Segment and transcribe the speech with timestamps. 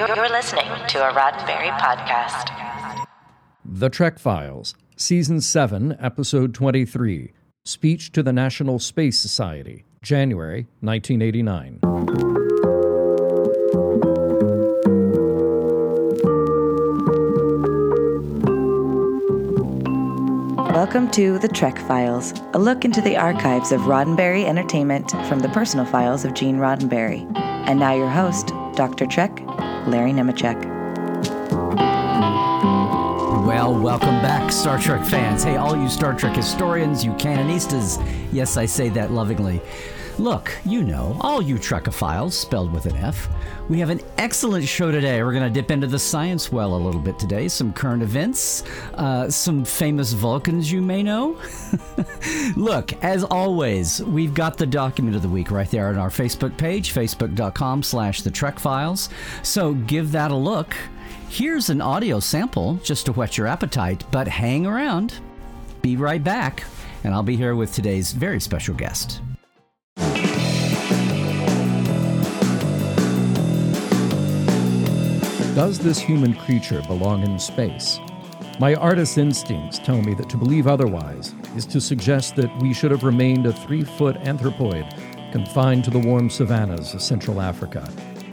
[0.00, 3.04] You're listening to a Roddenberry podcast.
[3.66, 7.32] The Trek Files, Season 7, Episode 23
[7.66, 11.80] Speech to the National Space Society, January 1989.
[20.72, 25.50] Welcome to The Trek Files, a look into the archives of Roddenberry Entertainment from the
[25.50, 27.30] personal files of Gene Roddenberry.
[27.36, 29.04] And now your host, Dr.
[29.04, 29.38] Trek,
[29.86, 30.80] Larry Nemecek.
[33.46, 35.42] Well, welcome back, Star Trek fans.
[35.42, 38.00] Hey, all you Star Trek historians, you canonistas.
[38.32, 39.60] Yes, I say that lovingly.
[40.18, 43.28] Look, you know, all you Trekophiles, spelled with an F.
[43.68, 45.22] We have an excellent show today.
[45.22, 47.48] We're going to dip into the science well a little bit today.
[47.48, 51.38] Some current events, uh, some famous Vulcans you may know.
[52.56, 56.56] Look, as always, we've got the document of the week right there on our Facebook
[56.56, 59.08] page, facebook.com slash the Trek Files.
[59.42, 60.76] So give that a look.
[61.28, 65.14] Here's an audio sample just to whet your appetite, but hang around.
[65.80, 66.64] Be right back,
[67.04, 69.20] and I'll be here with today's very special guest.
[75.54, 77.98] Does this human creature belong in space?
[78.60, 82.92] My artist instincts tell me that to believe otherwise is to suggest that we should
[82.92, 84.88] have remained a three foot anthropoid
[85.32, 87.80] confined to the warm savannas of Central Africa,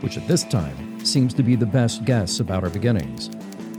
[0.01, 3.29] which at this time seems to be the best guess about our beginnings.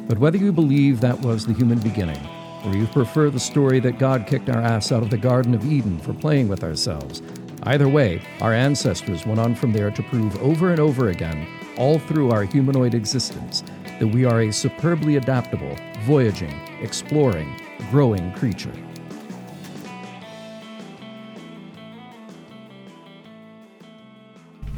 [0.09, 2.21] But whether you believe that was the human beginning,
[2.65, 5.65] or you prefer the story that God kicked our ass out of the Garden of
[5.65, 7.23] Eden for playing with ourselves,
[7.69, 11.99] either way, our ancestors went on from there to prove over and over again all
[11.99, 13.63] through our humanoid existence
[14.01, 17.55] that we are a superbly adaptable, voyaging, exploring,
[17.91, 18.73] growing creature.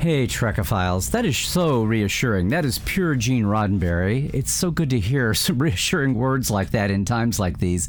[0.01, 2.49] Hey, Trekophiles, that is so reassuring.
[2.49, 4.33] That is pure Gene Roddenberry.
[4.33, 7.87] It's so good to hear some reassuring words like that in times like these.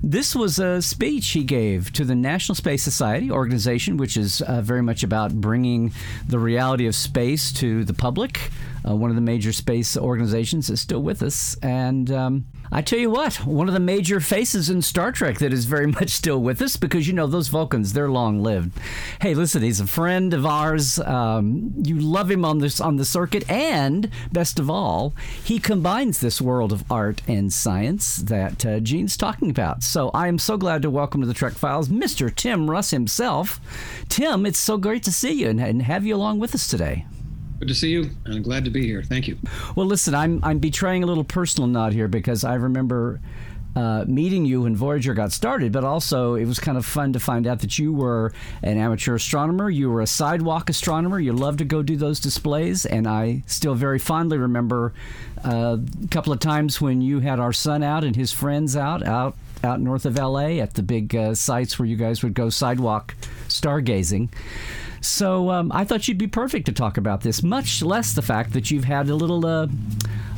[0.00, 4.60] This was a speech he gave to the National Space Society organization, which is uh,
[4.60, 5.92] very much about bringing
[6.28, 8.52] the reality of space to the public.
[8.88, 11.56] Uh, one of the major space organizations is still with us.
[11.62, 15.52] And um, I tell you what, one of the major faces in Star Trek that
[15.52, 18.78] is very much still with us because you know those Vulcans, they're long lived.
[19.20, 20.98] Hey, listen, he's a friend of ours.
[21.00, 26.20] Um, you love him on this on the circuit, and best of all, he combines
[26.20, 29.82] this world of art and science that uh, Gene's talking about.
[29.82, 32.34] So I am so glad to welcome to the Trek Files, Mr.
[32.34, 33.60] Tim Russ himself.
[34.08, 37.06] Tim, it's so great to see you and, and have you along with us today.
[37.58, 39.02] Good to see you, and I'm glad to be here.
[39.02, 39.36] Thank you.
[39.74, 43.20] Well, listen, I'm I'm betraying a little personal nod here because I remember
[43.74, 47.20] uh, meeting you when Voyager got started, but also it was kind of fun to
[47.20, 48.32] find out that you were
[48.62, 49.68] an amateur astronomer.
[49.70, 51.20] You were a sidewalk astronomer.
[51.20, 54.94] You loved to go do those displays, and I still very fondly remember
[55.44, 59.04] uh, a couple of times when you had our son out and his friends out
[59.06, 62.48] out out north of LA at the big uh, sites where you guys would go
[62.50, 63.14] sidewalk
[63.48, 64.28] stargazing.
[65.00, 67.42] So um, I thought you'd be perfect to talk about this.
[67.42, 69.44] Much less the fact that you've had a little.
[69.46, 69.66] Uh,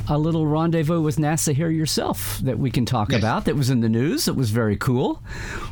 [0.09, 3.21] a little rendezvous with NASA here yourself that we can talk Yes.
[3.21, 4.27] about that was in the news.
[4.27, 5.23] It was very cool.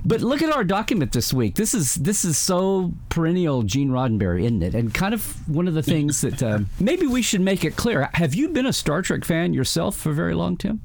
[0.04, 1.56] But look at our document this week.
[1.56, 4.76] This is this is so perennial Gene Roddenberry, isn't it?
[4.76, 8.10] And kind of one of the things that uh, maybe we should make it clear.
[8.14, 10.82] Have you been a Star Trek fan yourself for very long, Tim?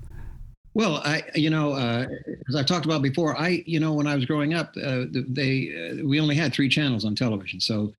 [0.75, 2.07] Well, I, you know, uh,
[2.49, 5.69] as I've talked about before, I, you know, when I was growing up, uh, they,
[6.01, 7.93] uh, we only had three channels on television, so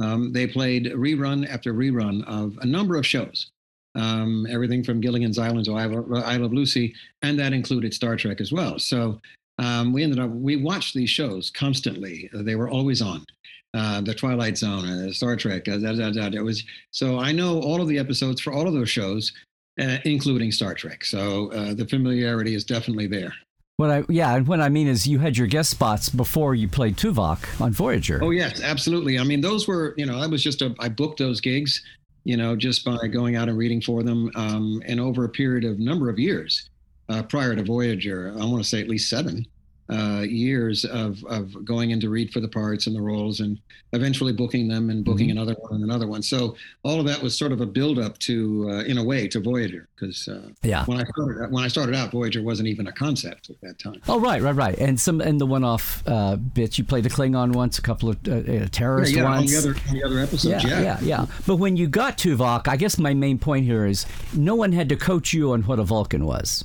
[0.00, 3.50] um, they played rerun after rerun of a number of shows,
[3.96, 8.52] um, everything from Gilligan's Island to I Love, Lucy, and that included Star Trek as
[8.52, 8.78] well.
[8.78, 9.20] So
[9.58, 12.30] um, we ended up, we watched these shows constantly.
[12.32, 13.26] They were always on.
[13.72, 16.26] Uh, the Twilight Zone, uh, Star Trek, uh, da, da, da.
[16.36, 19.32] It was so I know all of the episodes for all of those shows,
[19.80, 21.04] uh, including Star Trek.
[21.04, 23.32] So uh, the familiarity is definitely there.
[23.76, 26.68] What I yeah, and what I mean is you had your guest spots before you
[26.68, 28.20] played Tuvok on Voyager.
[28.22, 29.18] Oh yes, absolutely.
[29.18, 31.82] I mean, those were you know I was just a I booked those gigs,
[32.24, 35.64] you know, just by going out and reading for them, um, and over a period
[35.64, 36.68] of number of years
[37.08, 39.46] uh, prior to Voyager, I want to say at least seven
[39.90, 43.58] uh, years of of going in to read for the parts and the roles, and
[43.92, 46.22] eventually booking them and booking another one and another one.
[46.22, 49.26] So all of that was sort of a build up to, uh, in a way,
[49.28, 50.84] to Voyager, because uh, Yeah.
[50.86, 54.00] when I started when I started out, Voyager wasn't even a concept at that time.
[54.08, 56.78] Oh right, right, right, and some and the one-off uh, bits.
[56.78, 59.50] You played the Klingon once, a couple of uh, uh, terrorist yeah, on ones.
[59.50, 61.26] the other on the other episodes, yeah, yeah, yeah.
[61.46, 64.70] But when you got to Tuvok, I guess my main point here is no one
[64.72, 66.64] had to coach you on what a Vulcan was.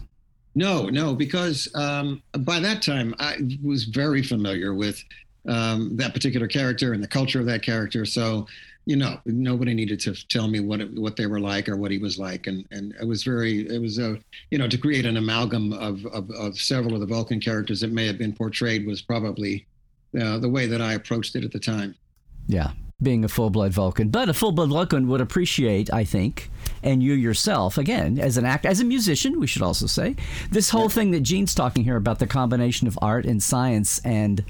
[0.55, 5.03] No, no, because um, by that time I was very familiar with
[5.47, 8.05] um, that particular character and the culture of that character.
[8.05, 8.47] So,
[8.85, 11.91] you know, nobody needed to tell me what it, what they were like or what
[11.91, 14.17] he was like, and and it was very it was a
[14.51, 17.91] you know to create an amalgam of of, of several of the Vulcan characters that
[17.91, 19.65] may have been portrayed was probably
[20.19, 21.95] uh, the way that I approached it at the time.
[22.47, 24.09] Yeah, being a full blood Vulcan.
[24.09, 26.49] But a full blood Vulcan would appreciate, I think,
[26.81, 30.15] and you yourself, again, as an act, as a musician, we should also say,
[30.49, 34.45] this whole thing that Gene's talking here about the combination of art and science and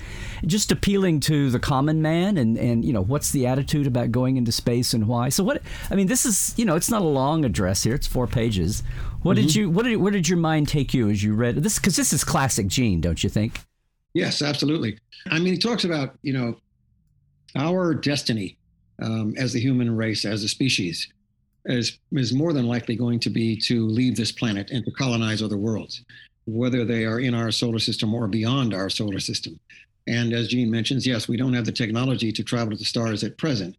[0.46, 4.38] just appealing to the common man and, and you know, what's the attitude about going
[4.38, 5.30] into space and why.
[5.30, 8.08] So what I mean, this is, you know, it's not a long address here, it's
[8.08, 8.84] four pages.
[9.24, 9.48] What mm-hmm.
[9.48, 11.96] did you what did where did your mind take you as you read this because
[11.96, 13.62] this is classic Gene, don't you think?
[14.14, 15.00] Yes, absolutely.
[15.30, 16.56] I mean, he talks about, you know,
[17.56, 18.58] our destiny
[19.02, 21.08] um, as the human race, as a species,
[21.66, 25.42] is, is more than likely going to be to leave this planet and to colonize
[25.42, 26.04] other worlds,
[26.46, 29.60] whether they are in our solar system or beyond our solar system.
[30.08, 33.24] And as Gene mentions, yes, we don't have the technology to travel to the stars
[33.24, 33.76] at present.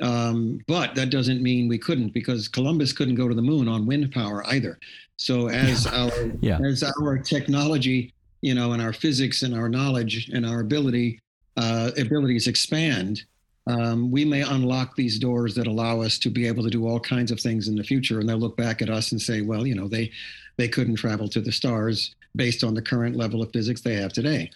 [0.00, 3.84] Um, but that doesn't mean we couldn't, because Columbus couldn't go to the moon on
[3.84, 4.78] wind power either.
[5.16, 6.02] So as yeah.
[6.02, 6.58] our yeah.
[6.64, 11.20] as our technology, you know, and our physics and our knowledge and our ability
[11.56, 13.22] uh, abilities expand,
[13.66, 16.98] um, we may unlock these doors that allow us to be able to do all
[16.98, 18.18] kinds of things in the future.
[18.18, 20.10] And they'll look back at us and say, well, you know, they
[20.56, 24.12] they couldn't travel to the stars based on the current level of physics they have
[24.12, 24.50] today.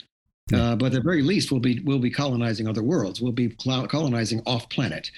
[0.55, 3.21] Uh, but at the very least, we'll be we'll be colonizing other worlds.
[3.21, 5.11] We'll be colonizing off planet,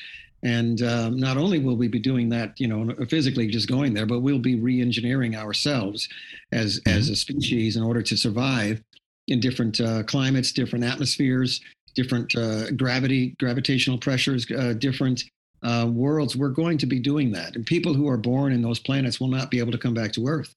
[0.42, 4.06] and um, not only will we be doing that, you know, physically just going there,
[4.06, 6.08] but we'll be re-engineering ourselves
[6.52, 7.12] as as mm-hmm.
[7.12, 8.82] a species in order to survive
[9.28, 11.60] in different uh, climates, different atmospheres,
[11.94, 15.24] different uh, gravity, gravitational pressures, uh, different
[15.62, 16.36] uh, worlds.
[16.36, 19.28] We're going to be doing that, and people who are born in those planets will
[19.28, 20.54] not be able to come back to Earth,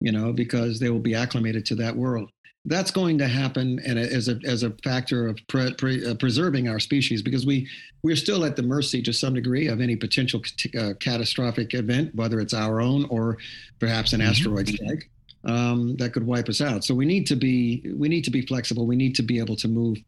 [0.00, 2.30] you know, because they will be acclimated to that world.
[2.64, 6.68] That's going to happen, and as a as a factor of pre, pre, uh, preserving
[6.68, 7.68] our species, because we
[8.02, 10.42] we're still at the mercy to some degree of any potential
[10.78, 13.38] uh, catastrophic event, whether it's our own or
[13.80, 14.30] perhaps an mm-hmm.
[14.30, 15.08] asteroid strike
[15.44, 16.84] um, that could wipe us out.
[16.84, 18.86] So we need to be we need to be flexible.
[18.86, 19.98] We need to be able to move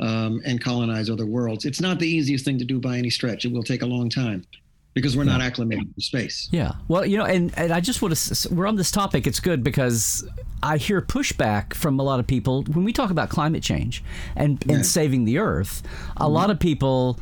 [0.00, 1.64] um, and colonize other worlds.
[1.64, 3.44] It's not the easiest thing to do by any stretch.
[3.44, 4.44] It will take a long time
[4.94, 6.48] because we're not acclimated to space.
[6.52, 6.72] Yeah.
[6.86, 9.26] Well, you know, and, and I just want to, we're on this topic.
[9.26, 10.24] It's good because
[10.62, 14.04] I hear pushback from a lot of people when we talk about climate change
[14.36, 14.76] and, yeah.
[14.76, 15.82] and saving the earth.
[16.16, 16.32] A mm-hmm.
[16.32, 17.18] lot of people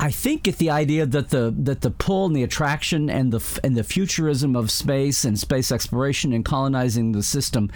[0.00, 3.60] I think get the idea that the that the pull and the attraction and the
[3.62, 7.70] and the futurism of space and space exploration and colonizing the system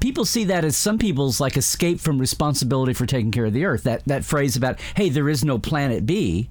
[0.00, 3.64] people see that as some people's like escape from responsibility for taking care of the
[3.64, 6.48] earth that that phrase about hey there is no planet b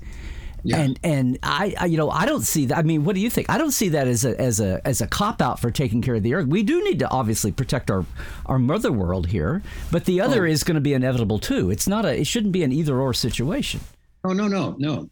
[0.63, 0.79] yeah.
[0.79, 2.77] And and I, I, you know I don't see that.
[2.77, 3.49] I mean, what do you think?
[3.49, 6.15] I don't see that as a as a as a cop out for taking care
[6.15, 6.47] of the earth.
[6.47, 8.05] We do need to obviously protect our
[8.47, 9.61] our mother world here,
[9.91, 10.49] but the other oh.
[10.49, 11.71] is going to be inevitable too.
[11.71, 13.79] It's not a it shouldn't be an either or situation.
[14.27, 15.09] Oh no no no.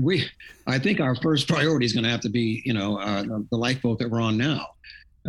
[0.00, 0.24] We,
[0.66, 3.56] I think our first priority is going to have to be, you know, uh, the
[3.56, 4.66] lifeboat that we're on now.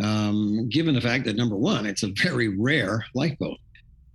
[0.00, 3.56] Um, given the fact that number one, it's a very rare lifeboat.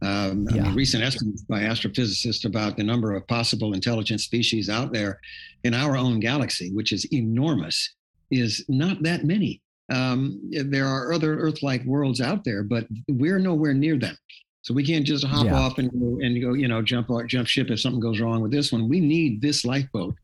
[0.02, 0.62] Um, yeah.
[0.62, 5.20] I mean, recent estimates by astrophysicists about the number of possible intelligent species out there
[5.66, 7.96] in our own galaxy, which is enormous,
[8.32, 9.62] is not that many.
[9.92, 14.16] Um, there are other Earth-like worlds out there, but we're nowhere near them.
[14.64, 15.60] So we can't just hop yeah.
[15.60, 18.52] off and go, and go, you know, jump jump ship if something goes wrong with
[18.52, 18.88] this one.
[18.90, 20.16] We need this lifeboat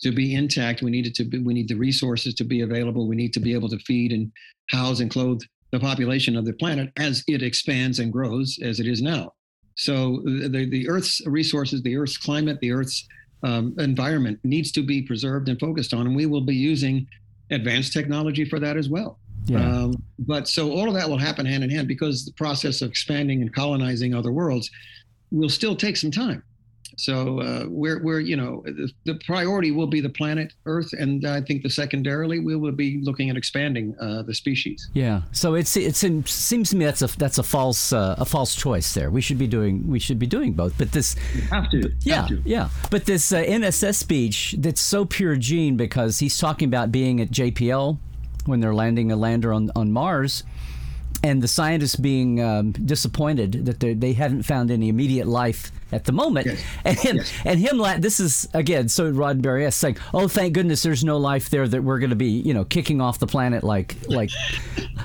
[0.00, 0.82] to be intact.
[0.82, 3.06] We need it to be, we need the resources to be available.
[3.06, 4.32] We need to be able to feed and
[4.70, 8.86] house and clothe the population of the planet as it expands and grows as it
[8.86, 9.34] is now.
[9.76, 13.06] So the the Earth's resources, the Earth's climate, the Earth's
[13.42, 17.06] um, environment needs to be preserved and focused on, and we will be using
[17.50, 19.18] advanced technology for that as well.
[19.48, 19.60] Yeah.
[19.60, 22.90] Um, but so all of that will happen hand in hand because the process of
[22.90, 24.70] expanding and colonizing other worlds
[25.30, 26.42] will still take some time.
[26.98, 31.24] So uh, we're, we're, you know, the, the, priority will be the planet Earth, and
[31.24, 34.90] I think the secondarily we will be looking at expanding uh, the species.
[34.94, 35.22] Yeah.
[35.30, 38.94] So it's it seems to me that's a that's a false uh, a false choice
[38.94, 39.10] there.
[39.10, 40.76] We should be doing we should be doing both.
[40.76, 41.92] But this you have to.
[42.00, 42.14] Yeah.
[42.16, 42.42] Have to.
[42.44, 42.68] Yeah.
[42.90, 47.98] But this uh, speech that's so pure Gene because he's talking about being at JPL
[48.46, 50.44] when they're landing a lander on, on Mars,
[51.22, 56.12] and the scientists being um, disappointed that they haven't found any immediate life at the
[56.12, 56.62] moment, yes.
[56.84, 57.32] and him yes.
[57.44, 58.00] and him.
[58.00, 61.82] This is again so Roddenberry is saying, "Oh, thank goodness there's no life there that
[61.82, 64.30] we're going to be, you know, kicking off the planet like like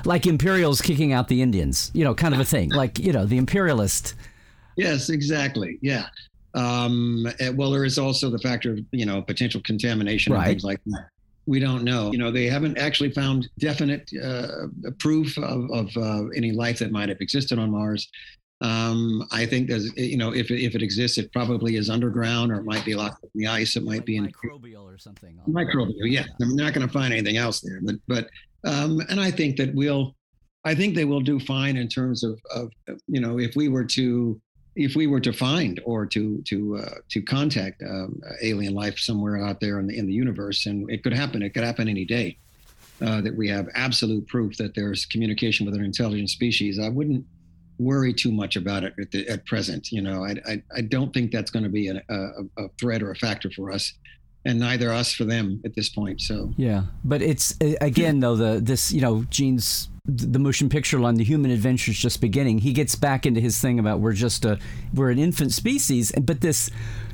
[0.04, 3.26] like Imperials kicking out the Indians, you know, kind of a thing, like you know
[3.26, 4.14] the imperialist."
[4.76, 5.78] Yes, exactly.
[5.82, 6.06] Yeah.
[6.54, 10.40] Um, well, there is also the factor of you know potential contamination right.
[10.40, 11.08] and things like that
[11.46, 12.10] we don't know.
[12.12, 14.66] You know, they haven't actually found definite uh,
[14.98, 18.08] proof of, of uh, any life that might have existed on Mars.
[18.60, 22.50] Um, I think that you know if it, if it exists, it probably is underground
[22.52, 23.76] or it might be locked in the ice.
[23.76, 25.38] It might like be in microbial or something.
[25.48, 25.92] microbial.
[26.04, 27.80] Yeah, I'm not going to find anything else there.
[27.82, 28.28] But but
[28.64, 30.14] um, and I think that we'll,
[30.64, 32.70] I think they will do fine in terms of of
[33.06, 34.40] you know if we were to
[34.76, 39.38] if we were to find or to to uh, to contact um, alien life somewhere
[39.38, 41.42] out there in the in the universe, and it could happen.
[41.42, 42.38] It could happen any day.
[43.02, 46.78] Uh, that we have absolute proof that there's communication with an intelligent species.
[46.78, 47.26] I wouldn't
[47.78, 49.90] worry too much about it at, the, at present.
[49.90, 53.02] You know, I, I, I don't think that's going to be a, a, a threat
[53.02, 53.94] or a factor for us
[54.44, 56.20] and neither us for them at this point.
[56.20, 61.14] So yeah, but it's again though the this you know Gene's the motion picture line,
[61.14, 62.58] the human adventure is just beginning.
[62.58, 64.58] He gets back into his thing about we're just a
[64.92, 66.70] we're an infant species, but this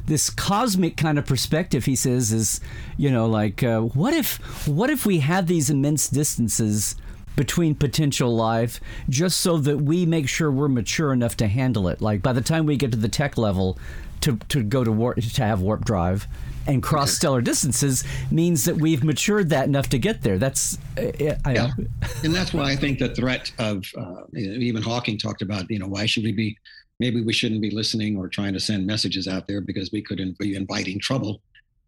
[0.06, 2.60] this cosmic kind of perspective he says is
[2.96, 6.96] you know like uh, what if what if we had these immense distances
[7.36, 12.00] between potential life just so that we make sure we're mature enough to handle it.
[12.02, 13.78] Like by the time we get to the tech level
[14.20, 16.26] to, to go to warp, to have warp drive
[16.66, 20.38] and cross stellar distances means that we've matured that enough to get there.
[20.38, 21.70] That's uh, I, yeah.
[22.24, 25.88] and that's why I think the threat of uh, even Hawking talked about, you know,
[25.88, 26.56] why should we be
[26.98, 30.20] maybe we shouldn't be listening or trying to send messages out there because we could
[30.38, 31.40] be inviting trouble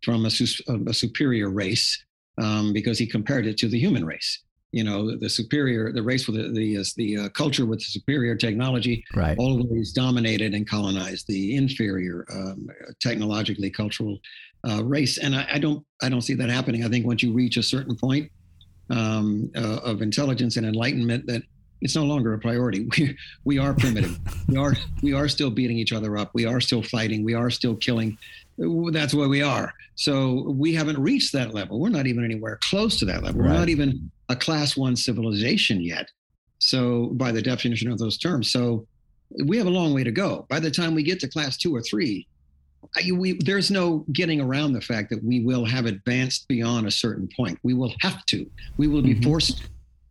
[0.02, 0.30] from a,
[0.86, 2.02] a superior race
[2.38, 6.26] um, because he compared it to the human race you know the superior the race
[6.26, 9.36] with the the, the uh, culture with the superior technology right.
[9.38, 12.66] always dominated and colonized the inferior um,
[13.00, 14.18] technologically cultural
[14.68, 15.18] uh, race.
[15.18, 16.84] And I, I, don't i don't see that happening.
[16.84, 18.30] I think once you reach a certain point
[18.90, 21.42] um, uh, of intelligence and enlightenment that
[21.80, 22.88] it's no longer a priority.
[22.96, 24.18] We, we are primitive.
[24.48, 26.30] We are we are still beating each other up.
[26.34, 27.24] We are still fighting.
[27.24, 28.18] We are still killing.
[28.58, 29.72] That's where we are.
[29.94, 31.80] So we haven't reached that level.
[31.80, 33.40] We're not even anywhere close to that level.
[33.40, 33.50] Right.
[33.50, 36.08] we're not even a class one civilization yet.
[36.58, 38.86] So, by the definition of those terms, so
[39.44, 40.46] we have a long way to go.
[40.48, 42.26] By the time we get to class two or three,
[42.96, 46.90] I, we, there's no getting around the fact that we will have advanced beyond a
[46.90, 47.58] certain point.
[47.62, 48.48] We will have to.
[48.76, 49.24] We will be mm-hmm.
[49.24, 49.62] forced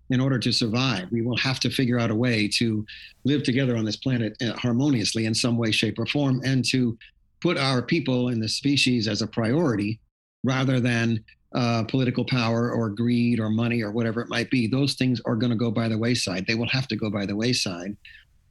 [0.10, 1.10] in order to survive.
[1.12, 2.86] We will have to figure out a way to
[3.24, 6.98] live together on this planet uh, harmoniously in some way, shape, or form, and to
[7.40, 10.00] put our people and the species as a priority
[10.44, 14.94] rather than uh, political power or greed or money or whatever it might be, those
[14.94, 16.46] things are going to go by the wayside.
[16.48, 17.98] They will have to go by the wayside.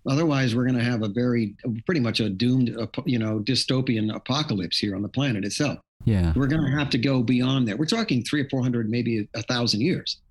[0.09, 1.55] Otherwise, we're going to have a very,
[1.85, 2.69] pretty much a doomed,
[3.05, 5.79] you know, dystopian apocalypse here on the planet itself.
[6.07, 7.79] Yeah, we're going to have to go beyond that.
[7.79, 10.23] We're talking three or four hundred, maybe a thousand years,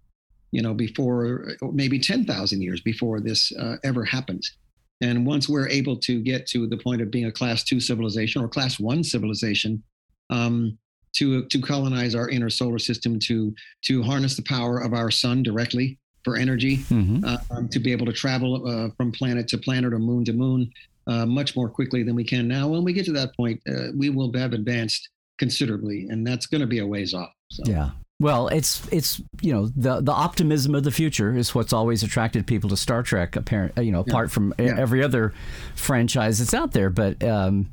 [0.52, 4.58] you know, before maybe ten thousand years before this uh, ever happens.
[5.02, 8.42] And once we're able to get to the point of being a class two civilization
[8.42, 9.84] or class one civilization,
[10.32, 10.78] um,
[11.14, 15.44] to to colonize our inner solar system, to to harness the power of our sun
[15.44, 17.24] directly for energy, mm-hmm.
[17.24, 20.34] uh, um, to be able to travel uh, from planet to planet or moon to
[20.34, 20.70] moon
[21.08, 22.68] uh, much more quickly than we can now.
[22.68, 26.62] When we get to that point, uh, we will have advanced considerably, and that's going
[26.62, 27.32] to be a ways off.
[27.52, 27.64] So.
[27.66, 27.92] Yeah.
[28.22, 32.46] Well, it's it's you know the the optimism of the future is what's always attracted
[32.46, 33.38] people to Star Trek.
[33.38, 34.34] Apparent, you know, apart yeah.
[34.34, 34.76] from yeah.
[34.78, 35.34] every other
[35.74, 37.70] franchise that's out there, but um,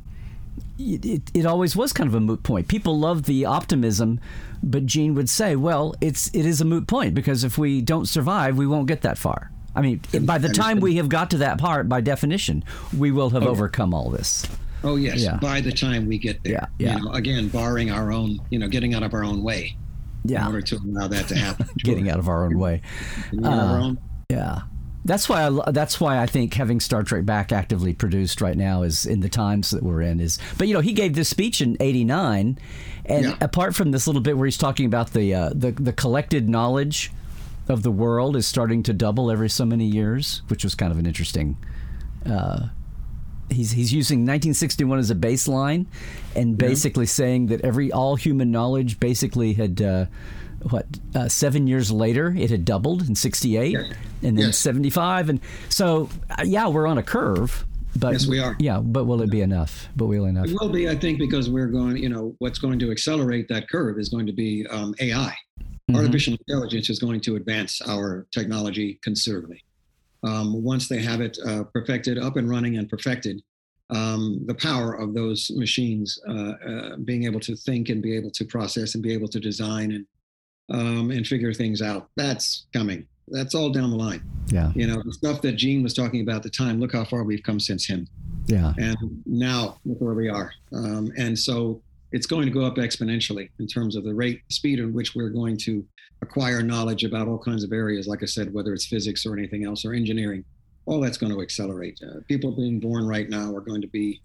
[0.79, 2.69] it, it always was kind of a moot point.
[2.69, 4.21] People love the optimism,
[4.63, 8.07] but Gene would say, "Well, it's it is a moot point because if we don't
[8.07, 11.39] survive, we won't get that far." I mean, by the time we have got to
[11.39, 12.65] that part, by definition,
[12.97, 14.47] we will have overcome all this.
[14.83, 15.37] Oh yes, yeah.
[15.37, 16.53] by the time we get there.
[16.53, 16.97] Yeah, yeah.
[16.97, 19.77] You know, again, barring our own, you know, getting out of our own way.
[20.25, 20.43] Yeah.
[20.43, 21.69] In order to allow that to happen.
[21.79, 22.83] getting out of our own way.
[23.45, 23.93] Uh,
[24.29, 24.63] yeah.
[25.07, 28.83] That's why I, that's why I think having Star Trek back actively produced right now
[28.83, 30.39] is in the times that we're in is.
[30.59, 32.59] But you know, he gave this speech in '89,
[33.05, 33.37] and yeah.
[33.41, 37.13] apart from this little bit where he's talking about the uh, the the collected knowledge
[37.69, 40.99] of the world is starting to double every so many years, which was kind of
[40.99, 41.57] an interesting.
[42.29, 42.67] Uh,
[43.49, 45.87] he's he's using 1961 as a baseline,
[46.35, 49.81] and basically saying that every all human knowledge basically had.
[49.81, 50.07] Uh,
[50.71, 53.93] what uh, seven years later it had doubled in 68 yes.
[54.23, 54.59] and then yes.
[54.59, 57.65] 75 and so uh, yeah we're on a curve
[57.97, 58.57] but yes we are.
[58.59, 59.89] yeah but will it be enough?
[59.97, 60.47] But will enough?
[60.47, 63.69] It will be i think because we're going you know what's going to accelerate that
[63.69, 65.37] curve is going to be um, ai
[65.91, 65.97] mm-hmm.
[65.97, 69.63] artificial intelligence is going to advance our technology considerably.
[70.23, 73.43] Um, once they have it uh, perfected up and running and perfected
[73.91, 78.31] um, the power of those machines uh, uh, being able to think and be able
[78.33, 80.07] to process and be able to design and
[80.71, 82.09] um, and figure things out.
[82.17, 83.07] That's coming.
[83.29, 84.23] That's all down the line.
[84.49, 84.71] Yeah.
[84.75, 87.25] You know, the stuff that Gene was talking about at the time, look how far
[87.25, 88.07] we've come since him.
[88.47, 88.73] Yeah.
[88.79, 90.53] And now look where we are.
[90.73, 91.83] Um, and so
[92.13, 95.31] it's going to go up exponentially in terms of the rate, speed at which we're
[95.31, 95.85] going to
[96.23, 98.07] acquire knowledge about all kinds of areas.
[98.07, 100.45] Like I said, whether it's physics or anything else or engineering.
[100.87, 102.01] all that's going to accelerate.
[102.03, 104.21] Uh, people being born right now are going to be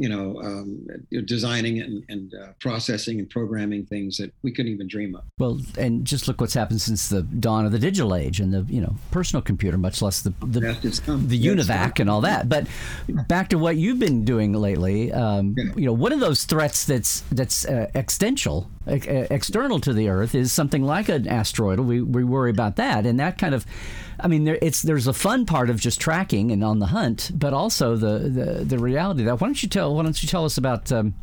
[0.00, 0.86] you know, um,
[1.26, 5.24] designing and, and uh, processing and programming things that we couldn't even dream of.
[5.38, 8.64] Well, and just look what's happened since the dawn of the digital age and the
[8.72, 10.60] you know personal computer, much less the the,
[11.06, 12.48] the UNIVAC and all that.
[12.48, 12.66] But
[13.28, 15.64] back to what you've been doing lately, um, yeah.
[15.76, 20.52] you know, one of those threats that's that's uh, existential, external to the Earth, is
[20.52, 21.80] something like an asteroid.
[21.80, 23.66] We we worry about that, and that kind of
[24.22, 27.30] I mean, there, it's there's a fun part of just tracking and on the hunt,
[27.34, 29.40] but also the the, the reality that.
[29.40, 31.14] Why don't you tell Why don't you tell us about um,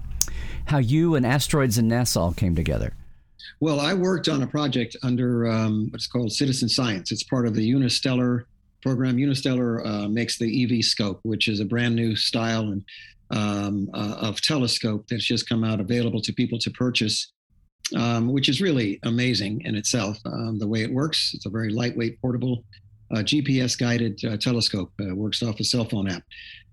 [0.66, 2.94] how you and asteroids and NASA all came together?
[3.60, 7.12] Well, I worked on a project under um, what's called Citizen Science.
[7.12, 8.44] It's part of the Unistellar
[8.82, 9.18] program.
[9.18, 12.84] Unistellar uh, makes the eVscope, which is a brand new style and
[13.32, 17.32] um, uh, of telescope that's just come out available to people to purchase.
[17.96, 20.18] Um, which is really amazing in itself.
[20.26, 22.66] Um, the way it works, it's a very lightweight, portable
[23.12, 26.24] a GPS guided uh, telescope, uh, works off a cell phone app.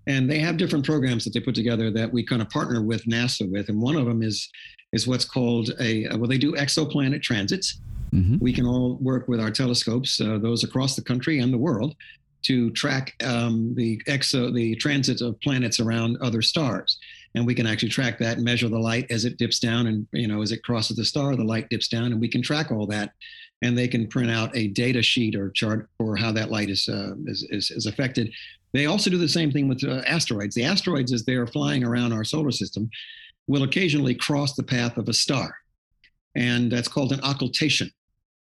[0.07, 3.05] And they have different programs that they put together that we kind of partner with
[3.05, 3.69] NASA with.
[3.69, 4.49] And one of them is
[4.93, 7.79] is what's called a well, they do exoplanet transits.
[8.13, 8.37] Mm-hmm.
[8.39, 11.95] We can all work with our telescopes, uh, those across the country and the world,
[12.43, 16.99] to track um, the exo the transits of planets around other stars
[17.35, 20.07] and we can actually track that and measure the light as it dips down and
[20.13, 22.71] you know as it crosses the star the light dips down and we can track
[22.71, 23.11] all that
[23.61, 26.87] and they can print out a data sheet or chart for how that light is,
[26.89, 28.31] uh, is, is, is, affected.
[28.73, 30.55] They also do the same thing with uh, asteroids.
[30.55, 32.89] The asteroids, as they are flying around our solar system,
[33.47, 35.55] will occasionally cross the path of a star.
[36.35, 37.89] And that's called an occultation.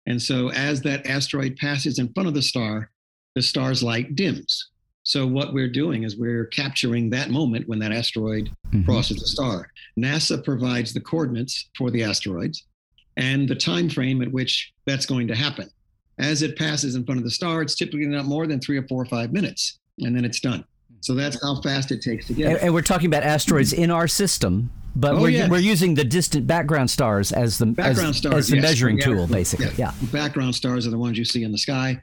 [0.08, 2.90] And so as that asteroid passes in front of the star,
[3.36, 4.72] the star's light dims.
[5.04, 8.84] So what we're doing is we're capturing that moment when that asteroid mm-hmm.
[8.86, 9.70] crosses the star.
[10.00, 12.66] NASA provides the coordinates for the asteroids
[13.18, 15.70] and the time frame at which that's going to happen.
[16.20, 18.88] As it passes in front of the star, it's typically not more than three or
[18.88, 20.64] four or five minutes, and then it's done.
[21.02, 22.52] So that's how fast it takes to get.
[22.52, 26.04] And, and we're talking about asteroids in our system, but oh, we're, we're using the
[26.06, 28.64] distant background stars as the background as, stars, as the yes.
[28.64, 29.06] measuring yeah.
[29.06, 29.66] tool, basically.
[29.76, 29.92] Yeah.
[30.02, 30.08] yeah.
[30.12, 32.00] background stars are the ones you see in the sky.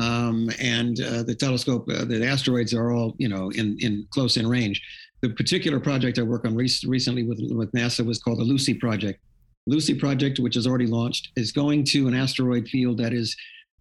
[0.00, 4.36] Um, and uh, the telescope, uh, the asteroids are all, you know, in, in close
[4.36, 4.82] in range.
[5.22, 8.74] The particular project I work on re- recently with, with NASA was called the Lucy
[8.74, 9.20] project,
[9.66, 13.36] Lucy project, which is already launched, is going to an asteroid field that is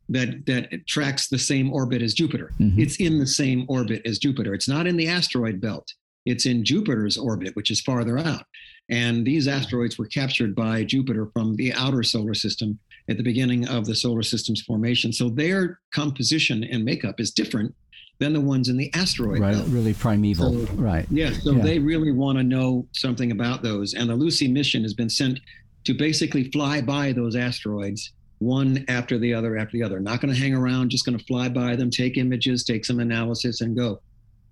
[0.10, 2.54] that that tracks the same orbit as Jupiter.
[2.60, 2.80] Mm-hmm.
[2.80, 4.54] It's in the same orbit as Jupiter.
[4.54, 5.92] It's not in the asteroid belt.
[6.26, 8.44] It's in Jupiter's orbit, which is farther out.
[8.90, 13.68] And these asteroids were captured by Jupiter from the outer solar system at the beginning
[13.68, 15.14] of the solar system's formation.
[15.14, 17.74] So their composition and makeup is different
[18.20, 19.68] than the ones in the asteroid right, belt.
[19.68, 20.66] Really primeval.
[20.66, 21.06] So, right.
[21.12, 21.32] Yeah.
[21.32, 21.64] So yeah.
[21.64, 23.94] they really want to know something about those.
[23.94, 25.40] And the Lucy mission has been sent
[25.84, 30.00] to basically fly by those asteroids one after the other after the other.
[30.00, 33.00] Not going to hang around, just going to fly by them, take images, take some
[33.00, 34.02] analysis, and go.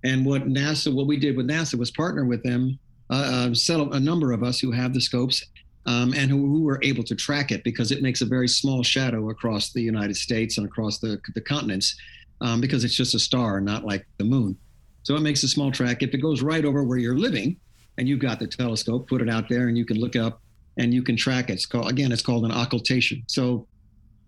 [0.04, 2.78] And what NASA, what we did with NASA was partner with them,
[3.10, 5.44] uh, uh, a number of us who have the scopes
[5.86, 8.84] um, and who, who, were able to track it because it makes a very small
[8.84, 11.96] shadow across the United States and across the, the continents
[12.41, 14.58] um, because it's just a star, not like the moon.
[15.04, 16.02] So it makes a small track.
[16.02, 17.58] If it goes right over where you're living
[17.98, 20.41] and you've got the telescope, put it out there and you can look up
[20.78, 21.54] and you can track it.
[21.54, 23.24] It's called again, it's called an occultation.
[23.28, 23.67] So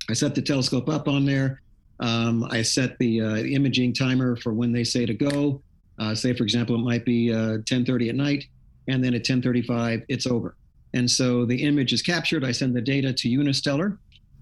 [0.09, 1.61] I set the telescope up on there.
[1.99, 5.61] Um, I set the uh, imaging timer for when they say to go.
[5.97, 8.45] Uh, say, for example, it might be uh, 10:30 at night,
[8.89, 10.57] and then at 10:35 it's over.
[10.95, 12.43] And so the image is captured.
[12.43, 13.97] I send the data to Unistellar.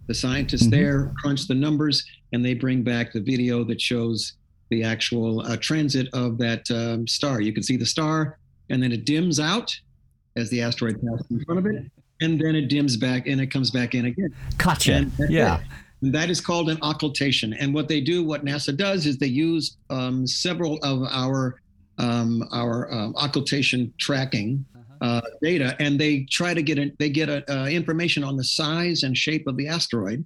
[0.07, 0.69] The scientists mm-hmm.
[0.69, 4.33] there crunch the numbers, and they bring back the video that shows
[4.69, 7.41] the actual uh, transit of that um, star.
[7.41, 8.37] You can see the star,
[8.69, 9.75] and then it dims out
[10.35, 13.47] as the asteroid passes in front of it, and then it dims back and it
[13.47, 14.33] comes back in again.
[14.57, 15.09] Gotcha.
[15.29, 15.59] yeah.
[16.01, 17.53] That is called an occultation.
[17.53, 21.61] And what they do, what NASA does, is they use um, several of our
[21.97, 24.65] um, our um, occultation tracking.
[25.03, 28.43] Uh, data, and they try to get a, they get a, uh, information on the
[28.43, 30.25] size and shape of the asteroid,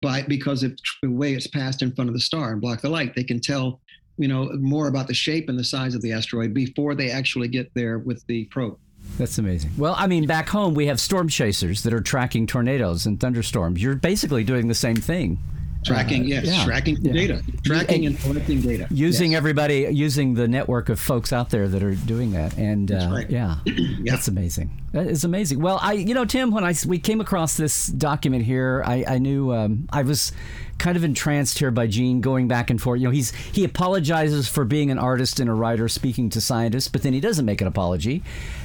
[0.00, 2.88] by because of the way it's passed in front of the star and block the
[2.88, 3.14] light.
[3.14, 3.80] They can tell
[4.18, 7.48] you know more about the shape and the size of the asteroid before they actually
[7.48, 8.78] get there with the probe.
[9.18, 9.72] That's amazing.
[9.76, 13.82] Well, I mean, back home we have storm chasers that are tracking tornadoes and thunderstorms.
[13.82, 15.38] You're basically doing the same thing.
[15.84, 17.12] Tracking, uh, yes, yeah, tracking yeah.
[17.12, 18.86] data, tracking and, and, collecting data.
[18.90, 19.38] Using yes.
[19.38, 23.28] everybody, using the network of folks out there that are doing that, and uh, right.
[23.28, 24.70] yeah, yeah, that's amazing.
[24.92, 25.60] That is amazing.
[25.60, 29.18] Well, I, you know, Tim, when I we came across this document here, I, I
[29.18, 30.32] knew um, I was
[30.78, 33.00] kind of entranced here by Gene going back and forth.
[33.00, 36.88] You know, he's he apologizes for being an artist and a writer speaking to scientists,
[36.88, 38.22] but then he doesn't make an apology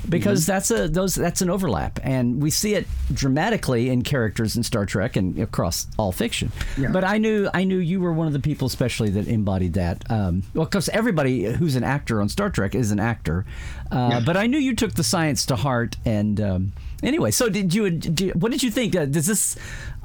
[0.10, 0.52] because mm-hmm.
[0.52, 4.86] that's a those that's an overlap, and we see it dramatically in characters in Star
[4.86, 6.52] Trek and across all fiction.
[6.78, 6.90] Yeah.
[6.92, 10.10] But I knew I knew you were one of the people, especially that embodied that.
[10.12, 13.46] Um, well, because everybody who's an actor on Star Trek is an actor,
[13.92, 14.20] uh, Yeah.
[14.26, 15.98] but I knew you took the science to heart.
[16.06, 17.90] And um, anyway, so did you?
[17.90, 18.96] Did you- what did you think?
[18.96, 19.56] Uh, does this?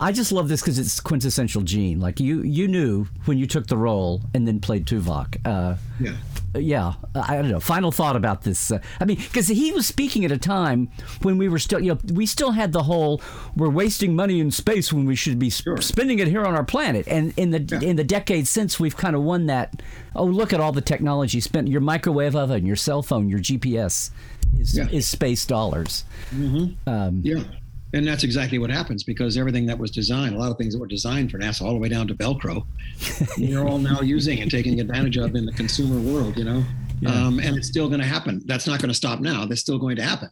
[0.03, 2.01] I just love this because it's quintessential Gene.
[2.01, 5.37] Like you, you knew when you took the role and then played Tuvok.
[5.45, 6.17] Uh, Yeah.
[6.55, 7.61] yeah, I don't know.
[7.61, 8.71] Final thought about this.
[8.73, 10.91] Uh, I mean, because he was speaking at a time
[11.23, 13.23] when we were still, you know, we still had the whole
[13.57, 15.81] we're wasting money in space when we should be sp- Sure.
[15.81, 17.07] spending it here on our planet.
[17.07, 17.89] And in the Yeah.
[17.89, 19.81] in the decades since, we've kind of won that.
[20.17, 21.69] Oh, look at all the technology spent.
[21.69, 24.11] Your microwave oven, your cell phone, your GPS
[24.59, 24.89] is Yeah.
[24.91, 26.05] is space dollars.
[26.37, 27.45] Yeah.
[27.95, 30.81] And that's exactly what happens because everything that was designed, a lot of things that
[30.81, 32.65] were designed for NASA, all the way down to Velcro,
[33.39, 36.65] we're all now using and taking advantage of in the consumer world, you know?
[37.07, 38.43] Um, and it's still going to happen.
[38.47, 39.45] That's not going to stop now.
[39.45, 40.31] That's still going to happen.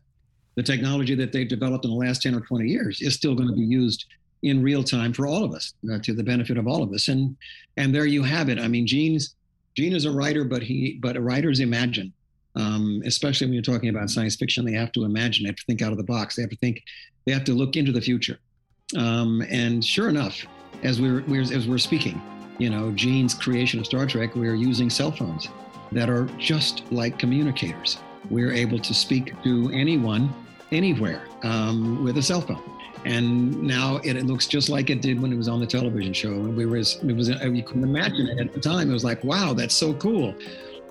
[0.55, 3.49] The technology that they've developed in the last 10 or 20 years is still going
[3.49, 4.07] to be used
[4.42, 7.09] in real time for all of us, uh, to the benefit of all of us.
[7.09, 7.37] And
[7.77, 8.59] and there you have it.
[8.59, 9.35] I mean, Gene's
[9.77, 12.12] Gene is a writer, but he but a writers imagine.
[12.57, 15.64] Um, especially when you're talking about science fiction, they have to imagine, they have to
[15.66, 16.35] think out of the box.
[16.35, 16.83] They have to think
[17.25, 18.39] they have to look into the future.
[18.97, 20.45] Um, and sure enough,
[20.83, 22.21] as we're, we're as we're speaking,
[22.59, 25.49] you know, Gene's creation of Star Trek, we're using cell phones
[25.93, 27.99] that are just like communicators.
[28.29, 30.33] We're able to speak to anyone,
[30.71, 32.63] anywhere, um, with a cell phone.
[33.05, 36.13] And now it, it looks just like it did when it was on the television
[36.13, 36.33] show.
[36.33, 38.91] And we were, it was, you couldn't imagine it at the time.
[38.91, 40.35] It was like, wow, that's so cool.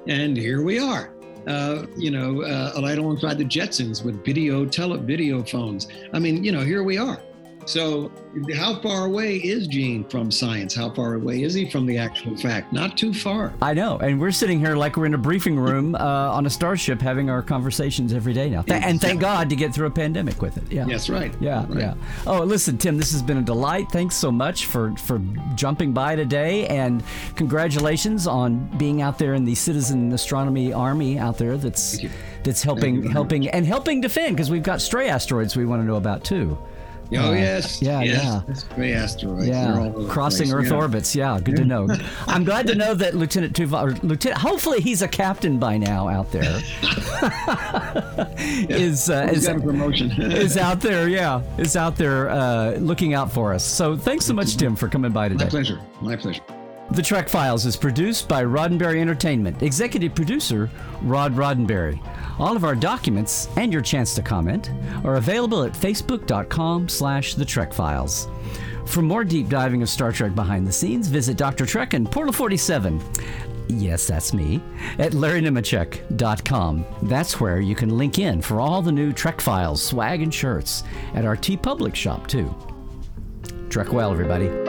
[0.08, 1.14] And here we are
[1.50, 5.88] uh, you know, uh, right alongside the Jetsons with video tele video phones.
[6.14, 7.22] I mean, you know, here we are.
[7.70, 8.12] So,
[8.56, 10.74] how far away is Gene from science?
[10.74, 12.74] How far away is he from the actual fact?
[12.74, 13.54] Not too far.
[13.62, 16.50] I know, and we're sitting here like we're in a briefing room uh, on a
[16.50, 18.64] starship having our conversations every day now.
[18.64, 20.64] Th- and thank God to get through a pandemic with it.
[20.72, 20.88] Yeah.
[20.88, 21.32] Yes, right.
[21.40, 21.78] Yeah, right.
[21.80, 21.94] yeah.
[22.26, 23.92] Oh, listen, Tim, this has been a delight.
[23.92, 25.22] Thanks so much for for
[25.54, 27.04] jumping by today, and
[27.36, 31.56] congratulations on being out there in the Citizen Astronomy Army out there.
[31.56, 32.00] That's
[32.44, 35.98] that's helping helping and helping defend because we've got stray asteroids we want to know
[35.98, 36.58] about too.
[37.12, 37.82] Oh Uh, yes.
[37.82, 38.24] yeah, yes.
[38.48, 38.76] yeah.
[38.76, 39.48] Gray asteroids.
[39.48, 40.52] Yeah, all crossing.
[40.54, 40.76] Earth Yeah.
[40.78, 41.16] orbits.
[41.16, 41.88] Yeah, good to know.
[42.28, 44.40] I'm glad to know that Lieutenant Tuvok, or Lieutenant.
[44.42, 46.44] Hopefully, he's a captain by now out there.
[48.70, 50.12] is uh, is, got a promotion.
[50.22, 51.08] is out there?
[51.10, 53.64] Yeah, is out there uh, looking out for us.
[53.64, 55.46] So thanks so much, Tim, for coming by today.
[55.46, 55.80] My pleasure.
[56.02, 56.42] My pleasure.
[56.92, 59.62] The Trek Files is produced by Roddenberry Entertainment.
[59.62, 60.70] Executive producer
[61.04, 62.00] Rod Roddenberry.
[62.40, 64.72] All of our documents and your chance to comment
[65.04, 68.28] are available at facebook.com slash the Trek Files.
[68.86, 71.66] For more deep diving of Star Trek behind the scenes, visit Dr.
[71.66, 73.00] Trek and Portal 47.
[73.68, 74.62] Yes, that's me.
[74.98, 76.86] At LarryNemecek.com.
[77.04, 80.84] That's where you can link in for all the new Trek Files, swag, and shirts.
[81.14, 82.54] At our TeePublic shop, too.
[83.70, 84.69] Trek well, everybody.